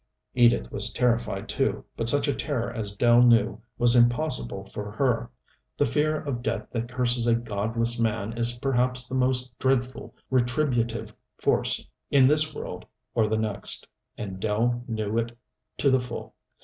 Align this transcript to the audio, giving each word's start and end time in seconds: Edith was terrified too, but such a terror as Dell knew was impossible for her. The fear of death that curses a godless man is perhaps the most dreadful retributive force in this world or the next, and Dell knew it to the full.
Edith 0.33 0.71
was 0.71 0.91
terrified 0.91 1.47
too, 1.47 1.85
but 1.95 2.09
such 2.09 2.27
a 2.27 2.33
terror 2.33 2.71
as 2.73 2.95
Dell 2.95 3.21
knew 3.21 3.61
was 3.77 3.95
impossible 3.95 4.63
for 4.65 4.89
her. 4.89 5.29
The 5.77 5.85
fear 5.85 6.19
of 6.19 6.41
death 6.41 6.71
that 6.71 6.89
curses 6.89 7.27
a 7.27 7.35
godless 7.35 7.99
man 7.99 8.33
is 8.35 8.57
perhaps 8.57 9.07
the 9.07 9.13
most 9.13 9.55
dreadful 9.59 10.15
retributive 10.31 11.15
force 11.37 11.85
in 12.09 12.25
this 12.27 12.51
world 12.51 12.83
or 13.13 13.27
the 13.27 13.37
next, 13.37 13.87
and 14.17 14.39
Dell 14.39 14.83
knew 14.87 15.19
it 15.19 15.37
to 15.77 15.91
the 15.91 15.99
full. 15.99 16.33